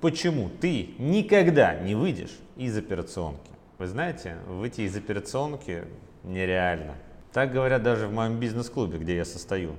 Почему 0.00 0.48
ты 0.60 0.90
никогда 0.98 1.74
не 1.74 1.94
выйдешь 1.94 2.36
из 2.56 2.76
операционки? 2.76 3.50
Вы 3.78 3.88
знаете, 3.88 4.36
выйти 4.46 4.82
из 4.82 4.96
операционки 4.96 5.84
нереально. 6.22 6.94
Так 7.32 7.52
говорят 7.52 7.82
даже 7.82 8.06
в 8.06 8.12
моем 8.12 8.38
бизнес-клубе, 8.38 8.98
где 8.98 9.16
я 9.16 9.24
состою. 9.24 9.76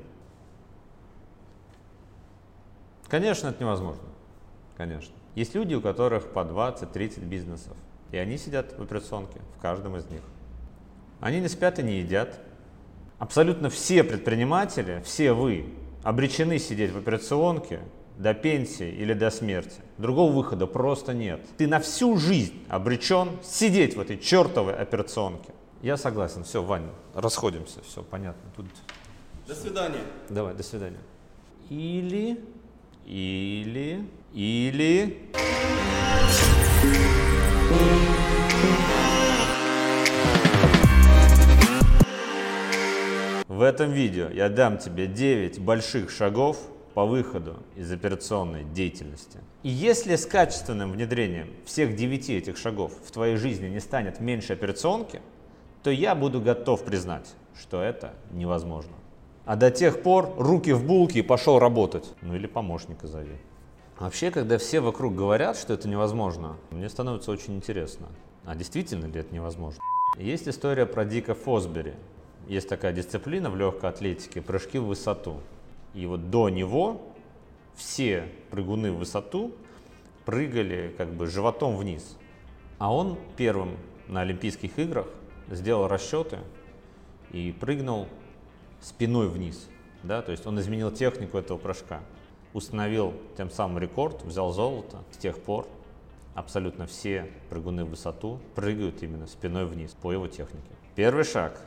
Конечно, 3.08 3.48
это 3.48 3.64
невозможно. 3.64 4.04
Конечно. 4.78 5.14
Есть 5.36 5.56
люди, 5.56 5.74
у 5.74 5.82
которых 5.82 6.32
по 6.32 6.40
20-30 6.40 7.22
бизнесов. 7.26 7.76
И 8.12 8.18
они 8.18 8.38
сидят 8.38 8.78
в 8.78 8.82
операционке, 8.82 9.40
в 9.58 9.62
каждом 9.62 9.96
из 9.96 10.06
них. 10.10 10.22
Они 11.20 11.40
не 11.40 11.48
спят 11.48 11.80
и 11.80 11.84
не 11.84 12.00
едят. 12.00 12.40
Абсолютно 13.20 13.70
все 13.70 14.04
предприниматели, 14.04 15.02
все 15.06 15.34
вы, 15.34 15.66
обречены 16.04 16.60
сидеть 16.60 16.92
в 16.92 16.98
операционке 16.98 17.82
до 18.20 18.34
пенсии 18.34 18.90
или 18.90 19.14
до 19.14 19.32
смерти. 19.32 19.82
Другого 19.98 20.34
выхода 20.34 20.68
просто 20.68 21.14
нет. 21.14 21.40
Ты 21.58 21.68
на 21.68 21.80
всю 21.80 22.18
жизнь 22.18 22.54
обречен 22.68 23.30
сидеть 23.42 23.96
в 23.96 24.00
этой 24.02 24.20
чертовой 24.20 24.76
операционке. 24.76 25.54
Я 25.82 25.96
согласен. 25.96 26.44
Все, 26.44 26.62
Ваня, 26.62 26.90
расходимся. 27.16 27.82
Все, 27.82 28.04
понятно. 28.04 28.52
Тут... 28.58 28.66
До 29.48 29.56
свидания. 29.56 30.02
Давай, 30.28 30.54
до 30.54 30.64
свидания. 30.64 31.00
Или, 31.70 32.44
или, 33.06 34.06
или... 34.34 35.32
В 43.48 43.62
этом 43.62 43.92
видео 43.92 44.30
я 44.30 44.50
дам 44.50 44.78
тебе 44.78 45.08
9 45.08 45.60
больших 45.60 46.12
шагов 46.12 46.58
по 47.00 47.06
выходу 47.06 47.56
из 47.78 47.90
операционной 47.94 48.66
деятельности. 48.66 49.40
И 49.64 49.70
если 49.70 50.18
с 50.18 50.26
качественным 50.26 50.92
внедрением 50.92 51.48
всех 51.64 51.96
9 51.96 52.30
этих 52.30 52.58
шагов 52.58 52.92
в 53.06 53.12
твоей 53.12 53.38
жизни 53.38 53.70
не 53.70 53.80
станет 53.80 54.20
меньше 54.20 54.52
операционки, 54.52 55.22
то 55.82 55.92
я 55.92 56.14
буду 56.14 56.42
готов 56.42 56.84
признать, 56.84 57.34
что 57.58 57.82
это 57.82 58.16
невозможно. 58.32 58.92
А 59.46 59.56
до 59.56 59.72
тех 59.72 60.04
пор 60.04 60.34
руки 60.38 60.74
в 60.74 60.86
булки 60.86 61.20
и 61.20 61.22
пошел 61.22 61.58
работать. 61.58 62.04
Ну 62.22 62.36
или 62.36 62.48
помощника 62.48 63.08
зови. 63.08 63.38
Вообще, 63.98 64.30
когда 64.30 64.58
все 64.58 64.82
вокруг 64.82 65.16
говорят, 65.16 65.56
что 65.56 65.76
это 65.76 65.88
невозможно, 65.88 66.58
мне 66.70 66.90
становится 66.90 67.32
очень 67.32 67.56
интересно. 67.56 68.08
А 68.44 68.56
действительно 68.56 69.06
ли 69.06 69.22
это 69.22 69.34
невозможно? 69.34 69.80
Есть 70.18 70.50
история 70.50 70.86
про 70.86 71.06
Дика 71.06 71.34
Фосбери. 71.34 71.94
Есть 72.50 72.68
такая 72.68 72.92
дисциплина 72.92 73.50
в 73.50 73.56
легкой 73.56 73.90
атлетике– 73.90 74.42
прыжки 74.42 74.80
в 74.80 74.88
высоту. 74.88 75.40
И 75.94 76.06
вот 76.06 76.30
до 76.30 76.50
него 76.50 77.02
все 77.76 78.28
прыгуны 78.52 78.92
в 78.92 78.98
высоту 78.98 79.54
прыгали 80.26 80.94
как 80.98 81.14
бы 81.14 81.28
животом 81.28 81.76
вниз. 81.78 82.18
А 82.78 82.94
он 82.94 83.18
первым 83.38 83.78
на 84.08 84.22
Олимпийских 84.22 84.78
играх 84.78 85.08
сделал 85.50 85.88
расчеты 85.88 86.40
и 87.32 87.52
прыгнул 87.52 88.08
спиной 88.82 89.28
вниз. 89.28 89.68
Да? 90.04 90.22
То 90.22 90.32
есть 90.32 90.46
он 90.46 90.60
изменил 90.60 90.92
технику 90.92 91.38
этого 91.38 91.58
прыжка. 91.58 92.02
Установил 92.54 93.14
тем 93.38 93.50
самым 93.50 93.80
рекорд, 93.80 94.24
взял 94.24 94.52
золото. 94.52 95.04
С 95.12 95.18
тех 95.18 95.40
пор 95.40 95.68
абсолютно 96.34 96.86
все 96.86 97.30
прыгуны 97.50 97.86
в 97.86 97.90
высоту 97.90 98.40
прыгают 98.56 99.04
именно 99.04 99.28
спиной 99.28 99.66
вниз 99.66 99.96
по 100.02 100.12
его 100.12 100.28
технике. 100.28 100.70
Первый 100.96 101.24
шаг 101.24 101.62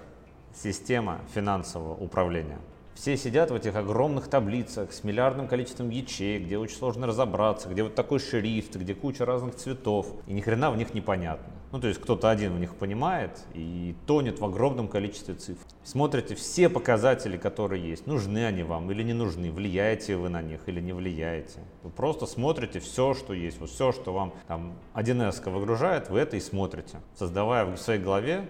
система 0.55 1.21
финансового 1.35 1.95
управления. 1.95 2.59
Все 2.95 3.17
сидят 3.17 3.51
в 3.51 3.55
этих 3.55 3.75
огромных 3.75 4.29
таблицах 4.29 4.93
с 4.93 5.03
миллиардным 5.03 5.49
количеством 5.49 5.91
ячеек, 5.91 6.45
где 6.45 6.59
очень 6.59 6.77
сложно 6.77 7.07
разобраться, 7.07 7.69
где 7.69 7.83
вот 7.83 7.95
такой 7.95 8.19
шрифт, 8.19 8.77
где 8.77 8.95
куча 8.95 9.25
разных 9.25 9.57
цветов, 9.57 10.07
и 10.27 10.33
ни 10.33 10.41
хрена 10.41 10.71
в 10.71 10.77
них 10.77 10.95
непонятно. 10.95 11.53
Ну, 11.73 11.81
то 11.81 11.89
есть 11.89 11.99
кто-то 12.01 12.29
один 12.29 12.53
в 12.55 12.61
них 12.61 12.75
понимает 12.75 13.45
и 13.55 13.97
тонет 14.07 14.41
в 14.41 14.45
огромном 14.45 14.89
количестве 14.89 15.35
цифр. 15.35 15.65
Смотрите 15.85 16.35
все 16.35 16.69
показатели, 16.69 17.39
которые 17.39 17.83
есть. 17.83 18.07
Нужны 18.07 18.45
они 18.45 18.63
вам 18.63 18.91
или 18.91 19.03
не 19.03 19.15
нужны, 19.15 19.51
влияете 19.51 20.17
вы 20.17 20.29
на 20.29 20.43
них 20.43 20.61
или 20.67 20.81
не 20.83 20.93
влияете. 20.93 21.61
Вы 21.83 21.89
просто 21.89 22.27
смотрите 22.27 22.79
все, 22.79 23.15
что 23.15 23.33
есть. 23.33 23.59
Вот 23.59 23.71
все, 23.71 23.93
что 23.93 24.13
вам 24.13 24.35
там 24.47 24.75
1С 24.95 25.49
выгружает, 25.51 26.11
вы 26.11 26.21
это 26.21 26.37
и 26.37 26.41
смотрите, 26.41 27.01
создавая 27.15 27.65
в 27.65 27.79
своей 27.79 28.01
голове 28.01 28.49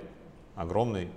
огромный 0.56 1.08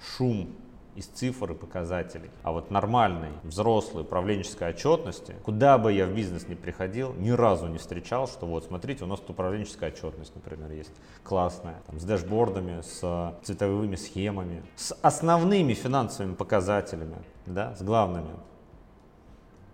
шум 0.00 0.48
из 0.94 1.06
цифр 1.06 1.52
и 1.52 1.54
показателей. 1.54 2.30
А 2.42 2.52
вот 2.52 2.70
нормальной, 2.70 3.30
взрослой 3.42 4.02
управленческой 4.02 4.70
отчетности, 4.70 5.34
куда 5.44 5.78
бы 5.78 5.92
я 5.92 6.06
в 6.06 6.14
бизнес 6.14 6.48
не 6.48 6.54
приходил, 6.54 7.14
ни 7.14 7.30
разу 7.30 7.66
не 7.68 7.78
встречал, 7.78 8.28
что 8.28 8.46
вот 8.46 8.64
смотрите, 8.64 9.04
у 9.04 9.06
нас 9.06 9.20
тут 9.20 9.30
управленческая 9.30 9.90
отчетность, 9.90 10.34
например, 10.34 10.70
есть 10.72 10.92
классная, 11.22 11.82
там, 11.86 11.98
с 11.98 12.04
дэшбордами, 12.04 12.82
с 12.82 13.34
цветовыми 13.42 13.96
схемами, 13.96 14.62
с 14.76 14.92
основными 15.02 15.74
финансовыми 15.74 16.34
показателями, 16.34 17.16
да, 17.46 17.74
с 17.74 17.82
главными. 17.82 18.34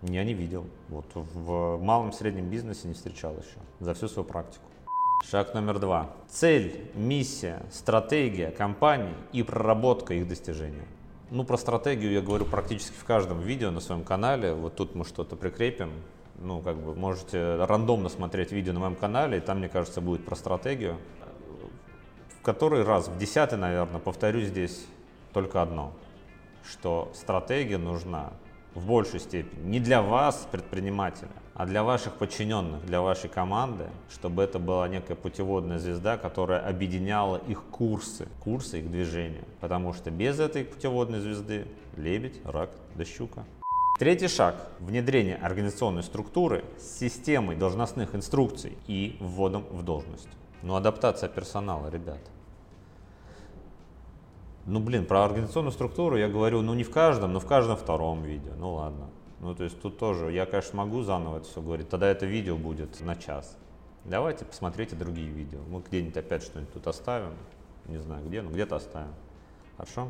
Я 0.03 0.23
не 0.23 0.35
видел. 0.35 0.65
Вот 0.89 1.07
в 1.15 1.79
малом 1.83 2.13
среднем 2.13 2.49
бизнесе 2.49 2.87
не 2.87 2.95
встречал 2.95 3.33
еще 3.33 3.59
за 3.81 3.95
всю 3.95 4.07
свою 4.07 4.29
практику. 4.29 4.65
Шаг 5.29 5.53
номер 5.53 5.81
два. 5.81 6.13
Цель, 6.29 6.93
миссия, 6.95 7.63
стратегия 7.73 8.53
компании 8.53 9.15
и 9.33 9.43
проработка 9.43 10.15
их 10.15 10.29
достижения. 10.29 10.87
Ну, 11.31 11.45
про 11.45 11.59
стратегию 11.59 12.13
я 12.13 12.23
говорю 12.23 12.47
практически 12.47 12.95
в 12.97 13.05
каждом 13.05 13.41
видео 13.41 13.71
на 13.71 13.81
своем 13.81 14.03
канале. 14.03 14.55
Вот 14.55 14.77
тут 14.77 14.95
мы 14.95 15.05
что-то 15.05 15.37
прикрепим. 15.37 15.93
Ну, 16.37 16.61
как 16.61 16.77
бы 16.77 16.95
можете 16.95 17.57
рандомно 17.67 18.09
смотреть 18.09 18.51
видео 18.51 18.73
на 18.73 18.81
моем 18.81 18.95
канале, 18.95 19.39
и 19.39 19.41
там, 19.41 19.59
мне 19.59 19.69
кажется, 19.69 20.01
будет 20.01 20.25
про 20.25 20.37
стратегию. 20.37 20.97
В 22.41 22.43
который 22.43 22.83
раз, 22.83 23.09
в 23.09 23.19
десятый, 23.19 23.59
наверное, 23.59 24.01
повторю 24.01 24.41
здесь 24.41 24.87
только 25.35 25.61
одно, 25.61 25.93
что 26.65 27.13
стратегия 27.15 27.77
нужна 27.77 28.33
в 28.75 28.87
большей 28.87 29.21
степени 29.21 29.69
не 29.69 29.81
для 29.81 30.03
вас, 30.03 30.47
предпринимателя, 30.51 31.31
а 31.55 31.67
для 31.67 31.83
ваших 31.83 32.15
подчиненных, 32.15 32.87
для 32.87 33.01
вашей 33.01 33.29
команды, 33.29 33.87
чтобы 34.11 34.43
это 34.43 34.59
была 34.59 34.87
некая 34.89 35.17
путеводная 35.17 35.79
звезда, 35.79 36.17
которая 36.17 36.61
объединяла 36.61 37.37
их 37.37 37.65
курсы, 37.65 38.29
курсы 38.41 38.79
их 38.79 38.91
движения. 38.91 39.45
Потому 39.61 39.93
что 39.93 40.11
без 40.11 40.39
этой 40.39 40.65
путеводной 40.65 41.21
звезды 41.21 41.67
лебедь, 41.97 42.41
рак 42.45 42.71
да 42.95 43.05
щука. 43.05 43.45
Третий 43.99 44.29
шаг– 44.29 44.55
внедрение 44.79 45.35
организационной 45.35 46.05
структуры 46.05 46.65
с 46.79 46.99
системой 47.01 47.57
должностных 47.57 48.15
инструкций 48.15 48.79
и 48.87 49.17
вводом 49.19 49.65
в 49.71 49.83
должность. 49.83 50.29
Ну, 50.63 50.77
адаптация 50.77 51.29
персонала, 51.29 51.89
ребят. 51.89 52.21
Ну, 54.69 54.81
блин, 54.81 55.07
про 55.07 55.25
организационную 55.25 55.73
структуру 55.73 56.19
я 56.19 56.29
говорю, 56.29 56.61
ну, 56.61 56.75
не 56.75 56.85
в 56.85 56.91
каждом, 56.91 57.33
но 57.33 57.41
в 57.41 57.47
каждом 57.47 57.79
втором 57.79 58.23
видео. 58.23 58.53
Ну, 58.59 58.75
ладно. 58.75 59.09
Ну, 59.41 59.55
то 59.55 59.65
есть 59.65 59.81
тут 59.81 59.99
тоже, 59.99 60.31
я, 60.31 60.45
конечно, 60.45 60.77
могу 60.77 61.01
заново 61.03 61.39
это 61.39 61.47
все 61.49 61.63
говорить, 61.63 61.89
тогда 61.89 62.07
это 62.09 62.27
видео 62.27 62.55
будет 62.55 63.01
на 63.01 63.17
час. 63.17 63.57
Давайте 64.05 64.45
посмотрите 64.45 64.95
другие 64.95 65.31
видео. 65.31 65.61
Мы 65.71 65.81
где-нибудь 65.81 66.19
опять 66.19 66.43
что-нибудь 66.43 66.75
тут 66.75 66.87
оставим. 66.87 67.33
Не 67.87 67.97
знаю 67.97 68.27
где, 68.27 68.43
но 68.43 68.51
где-то 68.51 68.77
оставим. 68.77 69.15
Хорошо? 69.79 70.09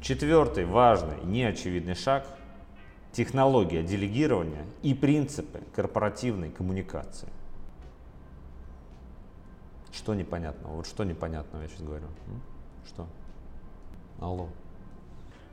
Четвертый 0.00 0.64
важный, 0.64 1.16
неочевидный 1.24 1.96
шаг– 1.96 2.28
технология 3.12 3.82
делегирования 3.82 4.66
и 4.82 4.94
принципы 4.94 5.62
корпоративной 5.74 6.50
коммуникации. 6.50 7.28
Что 9.90 10.14
непонятного? 10.14 10.76
Вот 10.76 10.86
что 10.86 11.02
непонятного 11.02 11.62
я 11.62 11.68
сейчас 11.68 11.82
говорю? 11.82 12.06
Что? 12.86 13.08
Алло. 14.20 14.48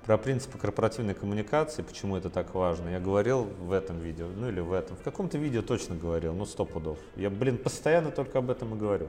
Про 0.06 0.18
принципы 0.18 0.58
корпоративной 0.58 1.14
коммуникации, 1.14 1.84
почему 1.84 2.16
это 2.16 2.30
так 2.30 2.54
важно, 2.56 2.90
я 2.90 3.00
говорил 3.00 3.44
в 3.44 3.72
этом 3.72 4.00
видео, 4.00 4.28
ну 4.28 4.50
или 4.50 4.60
в 4.60 4.74
этом. 4.74 4.98
В 4.98 5.04
каком-то 5.04 5.38
видео 5.38 5.62
точно 5.62 5.96
говорил, 5.96 6.34
ну 6.34 6.46
сто 6.46 6.66
пудов. 6.66 6.98
Я, 7.16 7.30
блин, 7.30 7.58
постоянно 7.58 8.12
только 8.12 8.40
об 8.40 8.50
этом 8.50 8.76
и 8.76 8.78
говорю. 8.78 9.08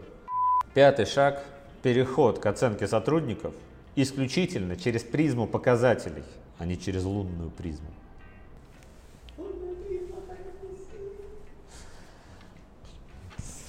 Пятый 0.75 1.07
шаг– 1.07 1.43
переход 1.83 2.39
к 2.39 2.47
оценке 2.47 2.87
сотрудников 2.87 3.55
исключительно 3.95 4.77
через 4.77 5.03
призму 5.03 5.47
показателей, 5.47 6.25
а 6.59 6.67
не 6.67 6.79
через 6.79 7.05
лунную 7.05 7.51
призму. 7.51 7.89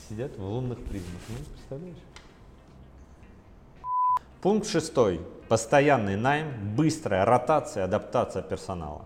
Сидят 0.10 0.38
в 0.38 0.44
лунных 0.44 0.80
призмах, 0.84 1.22
ну, 1.30 1.36
представляешь? 1.54 1.98
Пункт 4.42 4.68
шестой. 4.68 5.22
Постоянный 5.48 6.18
найм, 6.18 6.76
быстрая 6.76 7.24
ротация, 7.24 7.86
адаптация 7.86 8.42
персонала. 8.42 9.06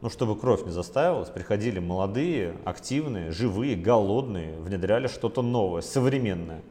Ну, 0.00 0.08
чтобы 0.08 0.38
кровь 0.38 0.64
не 0.64 0.70
застаивалась, 0.70 1.28
приходили 1.28 1.78
молодые, 1.78 2.56
активные, 2.64 3.30
живые, 3.30 3.76
голодные, 3.76 4.58
внедряли 4.58 5.06
что-то 5.06 5.42
новое, 5.42 5.82
современное. 5.82 6.62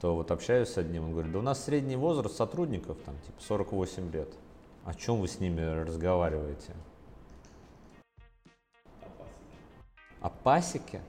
То 0.00 0.14
вот 0.14 0.30
общаюсь 0.30 0.70
с 0.70 0.78
одним, 0.78 1.04
он 1.04 1.12
говорит, 1.12 1.32
да 1.32 1.40
у 1.40 1.42
нас 1.42 1.62
средний 1.62 1.96
возраст 1.96 2.34
сотрудников, 2.34 2.96
там, 3.04 3.14
типа 3.26 3.42
48 3.42 4.10
лет. 4.12 4.28
О 4.86 4.94
чем 4.94 5.20
вы 5.20 5.28
с 5.28 5.38
ними 5.38 5.60
разговариваете? 5.60 6.72
О 10.22 10.30
пасеке? 10.30 11.02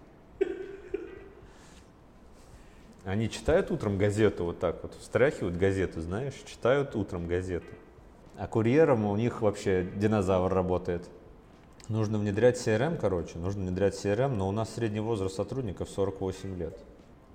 Они 3.05 3.29
читают 3.29 3.69
утром 3.69 3.97
газету 3.97 4.45
вот 4.45 4.59
так 4.59 4.81
вот, 4.81 4.95
встряхивают 4.95 5.57
газету, 5.57 5.99
знаешь, 5.99 6.35
читают 6.45 6.95
утром 6.95 7.27
газету. 7.27 7.67
А 8.37 8.47
курьером 8.47 9.05
у 9.05 9.15
них 9.17 9.41
вообще 9.41 9.85
динозавр 9.95 10.53
работает. 10.53 11.09
Нужно 11.89 12.17
внедрять 12.17 12.55
CRM, 12.55 12.97
короче, 12.97 13.37
нужно 13.37 13.63
внедрять 13.63 13.93
CRM, 13.93 14.29
но 14.29 14.47
у 14.47 14.51
нас 14.51 14.73
средний 14.73 15.01
возраст 15.01 15.35
сотрудников 15.35 15.89
48 15.89 16.57
лет. 16.57 16.79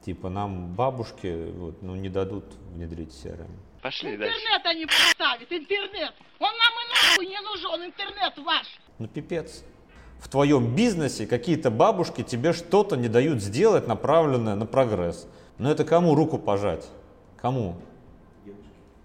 Типа 0.06 0.30
нам 0.30 0.74
бабушки 0.74 1.50
вот, 1.52 1.82
ну, 1.82 1.94
не 1.96 2.08
дадут 2.08 2.44
внедрить 2.72 3.10
CRM. 3.10 3.50
Пошли 3.82 4.16
дальше. 4.16 4.38
Интернет 4.38 4.66
они 4.66 4.86
поставят, 4.86 5.52
интернет. 5.52 6.14
Он 6.38 6.48
нам 6.48 6.72
и 6.72 6.88
нахуй 6.88 7.26
не 7.26 7.40
нужен, 7.42 7.86
интернет 7.86 8.38
ваш. 8.38 8.66
Ну 8.98 9.06
пипец. 9.06 9.64
В 10.18 10.28
твоем 10.28 10.74
бизнесе 10.74 11.26
какие-то 11.26 11.70
бабушки 11.70 12.22
тебе 12.22 12.52
что-то 12.52 12.96
не 12.96 13.08
дают 13.08 13.40
сделать, 13.40 13.86
направленное 13.86 14.56
на 14.56 14.66
прогресс. 14.66 15.28
Но 15.58 15.70
это 15.70 15.84
кому 15.84 16.14
руку 16.14 16.38
пожать? 16.38 16.88
Кому? 17.36 17.76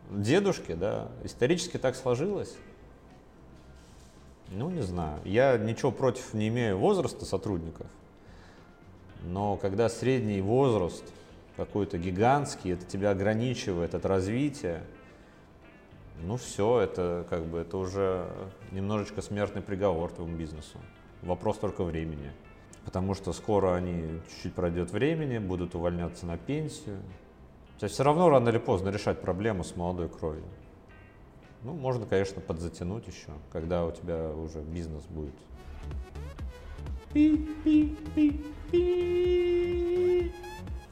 Дедушке, 0.10 0.76
да. 0.76 1.08
Исторически 1.24 1.78
так 1.78 1.96
сложилось. 1.96 2.56
Ну, 4.50 4.70
не 4.70 4.82
знаю. 4.82 5.20
Я 5.26 5.58
ничего 5.58 5.92
против 5.92 6.34
не 6.34 6.50
имею 6.50 6.78
возраста 6.78 7.26
сотрудников. 7.26 7.88
Но 9.24 9.58
когда 9.58 9.90
средний 9.90 10.42
возраст 10.42 11.04
какой-то 11.58 11.98
гигантский, 11.98 12.74
это 12.74 12.86
тебя 12.86 13.12
ограничивает 13.12 13.96
от 13.96 14.06
развития, 14.06 14.84
ну 16.22 16.38
все, 16.38 16.80
это 16.80 17.26
как 17.30 17.46
бы 17.46 17.60
это 17.60 17.78
уже 17.78 18.28
немножечко 18.72 19.22
смертный 19.22 19.62
приговор 19.62 20.12
твоему 20.12 20.36
бизнесу. 20.36 20.78
Вопрос 21.22 21.58
только 21.58 21.84
времени. 21.84 22.32
Потому 22.86 23.14
что 23.14 23.34
скоро 23.34 23.76
они 23.76 24.20
чуть-чуть 24.30 24.54
пройдет 24.54 24.92
времени, 24.92 25.38
будут 25.38 25.76
увольняться 25.76 26.26
на 26.26 26.38
пенсию. 26.38 27.00
То 27.80 27.88
все 27.88 28.04
равно 28.04 28.30
рано 28.30 28.50
или 28.50 28.58
поздно 28.58 28.90
решать 28.90 29.22
проблему 29.22 29.64
с 29.64 29.76
молодой 29.76 30.10
кровью. 30.10 30.44
Ну, 31.64 31.74
можно, 31.74 32.06
конечно, 32.06 32.42
подзатянуть 32.42 33.08
еще, 33.08 33.32
когда 33.52 33.86
у 33.86 33.92
тебя 33.92 34.30
уже 34.30 34.62
бизнес 34.62 35.04
будет. 35.06 35.34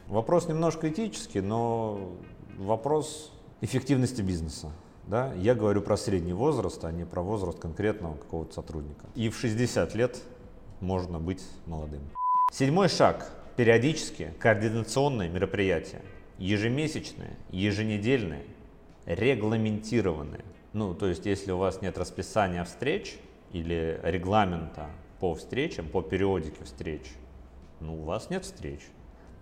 Вопрос 0.08 0.48
немножко 0.48 0.90
этический, 0.90 1.42
но 1.42 2.14
вопрос 2.58 3.32
эффективности 3.62 4.22
бизнеса. 4.22 4.72
Да? 5.08 5.34
Я 5.34 5.56
говорю 5.56 5.82
про 5.82 5.98
средний 5.98 6.34
возраст, 6.34 6.84
а 6.84 6.92
не 6.92 7.06
про 7.06 7.22
возраст 7.22 7.60
конкретного 7.60 8.16
какого-то 8.16 8.54
сотрудника. 8.54 9.06
И 9.16 9.30
в 9.30 9.38
60 9.38 9.96
лет 9.96 10.22
можно 10.82 11.20
быть 11.20 11.44
молодым. 11.66 12.02
Седьмой 12.52 12.90
шаг. 12.90 13.32
Периодические 13.56 14.34
координационные 14.40 15.30
мероприятия. 15.30 16.02
Ежемесячные, 16.38 17.38
еженедельные, 17.52 18.44
регламентированные. 19.06 20.44
Ну, 20.74 20.96
то 20.96 21.08
есть, 21.08 21.26
если 21.26 21.52
у 21.52 21.58
вас 21.58 21.82
нет 21.82 21.98
расписания 21.98 22.64
встреч 22.64 23.18
или 23.52 24.00
регламента 24.04 24.90
по 25.20 25.36
встречам, 25.36 25.88
по 25.88 26.02
периодике 26.02 26.64
встреч, 26.64 27.02
ну, 27.80 28.02
у 28.02 28.06
вас 28.06 28.30
нет 28.30 28.46
встреч. 28.46 28.80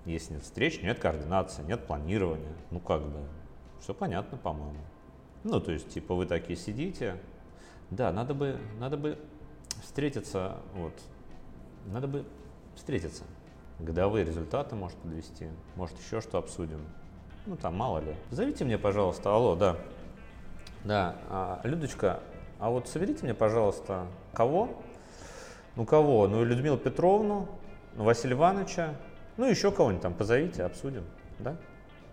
Если 0.05 0.33
нет 0.33 0.43
встреч, 0.43 0.81
нет 0.81 0.99
координации, 0.99 1.61
нет 1.63 1.85
планирования. 1.85 2.53
Ну, 2.71 2.79
как 2.79 3.01
бы, 3.03 3.19
все 3.79 3.93
понятно, 3.93 4.37
по-моему. 4.37 4.79
Ну, 5.43 5.61
то 5.61 5.71
есть, 5.71 5.89
типа, 5.89 6.15
вы 6.15 6.25
такие 6.25 6.57
сидите. 6.57 7.17
Да, 7.91 8.11
надо 8.11 8.33
бы, 8.33 8.59
надо 8.79 8.97
бы 8.97 9.17
встретиться, 9.81 10.57
вот, 10.75 10.93
надо 11.87 12.07
бы 12.07 12.25
встретиться. 12.75 13.23
Годовые 13.79 14.25
результаты 14.25 14.75
может 14.75 14.97
подвести, 14.97 15.47
может 15.75 15.97
еще 15.99 16.21
что 16.21 16.37
обсудим. 16.37 16.81
Ну, 17.45 17.55
там, 17.55 17.75
мало 17.75 17.99
ли. 17.99 18.15
Зовите 18.29 18.65
мне, 18.65 18.77
пожалуйста, 18.77 19.33
алло, 19.33 19.55
да. 19.55 19.77
Да, 20.83 21.15
а, 21.29 21.61
Людочка, 21.63 22.19
а 22.59 22.69
вот 22.69 22.87
соберите 22.87 23.23
мне, 23.23 23.33
пожалуйста, 23.33 24.07
кого? 24.33 24.81
Ну, 25.75 25.85
кого? 25.85 26.27
Ну, 26.27 26.43
Людмилу 26.43 26.77
Петровну, 26.77 27.47
ну, 27.95 28.03
Василия 28.03 28.35
Ивановича, 28.35 28.95
ну, 29.37 29.45
еще 29.45 29.71
кого-нибудь 29.71 30.01
там 30.01 30.13
позовите, 30.13 30.63
обсудим, 30.63 31.05
да? 31.39 31.55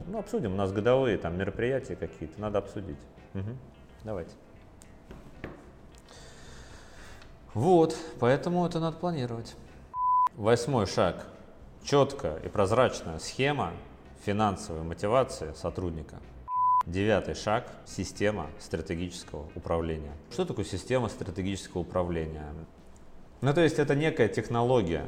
Ну, 0.07 0.19
обсудим, 0.19 0.53
у 0.53 0.57
нас 0.57 0.73
годовые 0.73 1.19
там 1.19 1.37
мероприятия 1.37 1.97
какие-то, 1.97 2.41
надо 2.41 2.59
обсудить. 2.59 2.99
Угу. 3.35 3.51
Давайте. 4.05 4.31
Вот, 7.57 7.97
поэтому 8.21 8.67
это 8.67 8.81
надо 8.81 8.99
планировать. 8.99 9.57
Восьмой 10.35 10.85
шаг. 10.85 11.27
Четкая 11.83 12.37
и 12.41 12.49
прозрачная 12.49 13.19
схема 13.19 13.73
финансовой 14.27 14.83
мотивации 14.83 15.55
сотрудника. 15.55 16.17
Девятый 16.85 17.35
шаг– 17.35 17.73
система 17.87 18.49
стратегического 18.59 19.47
управления. 19.55 20.13
Что 20.31 20.45
такое 20.45 20.67
система 20.67 21.09
стратегического 21.09 21.81
управления? 21.81 22.45
Ну, 23.41 23.55
то 23.55 23.63
есть 23.63 23.79
это 23.79 23.95
некая 23.95 24.29
технология, 24.29 25.07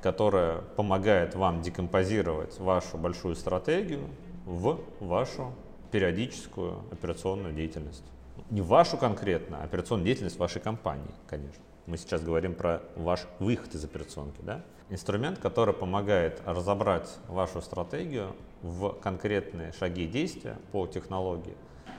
которая 0.00 0.58
помогает 0.76 1.34
вам 1.34 1.60
декомпозировать 1.60 2.56
вашу 2.60 2.98
большую 2.98 3.34
стратегию 3.34 4.08
в 4.44 4.78
вашу 5.00 5.52
периодическую 5.90 6.84
операционную 6.92 7.52
деятельность. 7.52 8.04
Не 8.48 8.60
вашу 8.60 8.96
конкретно, 8.96 9.58
а 9.60 9.64
операционную 9.64 10.06
деятельность 10.06 10.38
вашей 10.38 10.60
компании, 10.60 11.10
конечно. 11.26 11.64
Мы 11.90 11.96
сейчас 11.96 12.22
говорим 12.22 12.54
про 12.54 12.82
ваш 12.94 13.26
выход 13.40 13.74
из 13.74 13.84
операционки. 13.84 14.40
Да? 14.42 14.62
Инструмент, 14.90 15.40
который 15.40 15.74
помогает 15.74 16.40
разобрать 16.46 17.08
вашу 17.26 17.60
стратегию 17.60 18.36
в 18.62 18.90
конкретные 19.02 19.72
шаги 19.72 20.06
действия 20.06 20.56
по 20.70 20.86
технологии, 20.86 21.56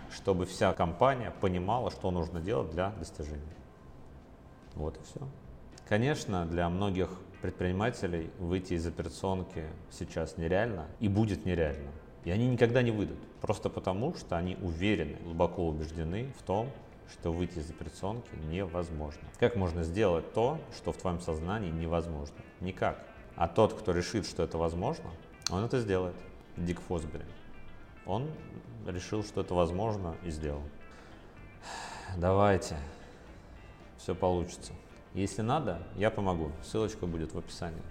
чтобы 0.10 0.46
вся 0.46 0.72
компания 0.72 1.34
понимала, 1.42 1.92
что 1.92 2.10
нужно 2.10 2.40
делать 2.40 2.72
для 2.72 2.92
достижения. 2.92 3.42
Вот 4.76 4.96
и 4.96 5.04
все. 5.04 5.28
Конечно, 5.90 6.46
для 6.46 6.70
многих 6.70 7.10
предпринимателей 7.42 8.30
выйти 8.40 8.76
из 8.76 8.88
операционки 8.88 9.66
сейчас 9.90 10.38
нереально 10.38 10.86
и 11.02 11.10
будет 11.10 11.46
нереально. 11.46 11.92
И 12.24 12.32
они 12.32 12.48
никогда 12.48 12.82
не 12.82 12.92
выйдут, 12.92 13.20
просто 13.42 13.68
потому 13.68 14.16
что 14.16 14.38
они 14.38 14.56
уверены, 14.62 15.18
глубоко 15.26 15.68
убеждены 15.68 16.32
в 16.40 16.44
том, 16.44 16.70
что 17.12 17.32
выйти 17.32 17.60
из 17.60 17.70
операционки 17.70 18.30
невозможно. 18.50 19.22
Как 19.40 19.56
можно 19.56 19.84
сделать 19.84 20.34
то, 20.34 20.60
что 20.76 20.92
в 20.92 20.98
твоем 20.98 21.20
сознании 21.20 21.72
невозможно? 21.72 22.36
Никак. 22.60 23.04
А 23.36 23.48
тот, 23.48 23.74
кто 23.74 23.92
решит, 23.92 24.26
что 24.26 24.44
это 24.44 24.58
возможно, 24.58 25.10
он 25.50 25.64
это 25.64 25.80
сделает. 25.80 26.16
Дик 26.58 26.80
Фосбери. 26.82 27.26
Он 28.06 28.30
решил, 28.88 29.24
что 29.24 29.42
это 29.42 29.54
возможно 29.54 30.16
и 30.24 30.32
сделал. 30.32 30.64
Давайте. 32.18 32.78
Все 33.98 34.16
получится. 34.16 34.74
Если 35.14 35.42
надо, 35.42 35.82
я 35.96 36.10
помогу. 36.10 36.52
Ссылочка 36.64 37.06
будет 37.06 37.34
в 37.34 37.38
описании. 37.38 37.82